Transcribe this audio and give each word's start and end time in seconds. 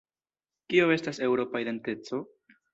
Kio 0.73 0.87
estas 0.95 1.23
Eŭropa 1.29 1.63
identeco? 1.67 2.25